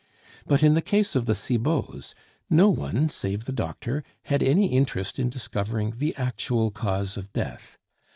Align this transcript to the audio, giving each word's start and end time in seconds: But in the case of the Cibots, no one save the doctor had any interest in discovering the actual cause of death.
But 0.47 0.63
in 0.63 0.73
the 0.73 0.81
case 0.81 1.15
of 1.15 1.27
the 1.27 1.35
Cibots, 1.35 2.15
no 2.49 2.69
one 2.71 3.07
save 3.07 3.45
the 3.45 3.51
doctor 3.51 4.03
had 4.23 4.41
any 4.41 4.65
interest 4.65 5.19
in 5.19 5.29
discovering 5.29 5.93
the 5.97 6.15
actual 6.15 6.71
cause 6.71 7.17
of 7.17 7.31
death. 7.33 7.77